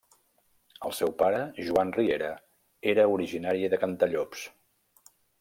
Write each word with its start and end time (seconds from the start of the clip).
El 0.87 0.95
seu 0.99 1.11
pare, 1.19 1.41
Joan 1.67 1.91
Riera, 1.97 2.31
era 2.95 3.07
originari 3.19 3.71
de 3.75 3.81
Cantallops. 3.85 4.49